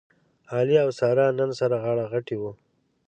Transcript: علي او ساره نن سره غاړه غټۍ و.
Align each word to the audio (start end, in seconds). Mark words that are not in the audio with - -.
علي 0.55 0.75
او 0.83 0.89
ساره 0.99 1.25
نن 1.39 1.49
سره 1.59 1.75
غاړه 1.83 2.05
غټۍ 2.11 2.37
و. 2.39 2.43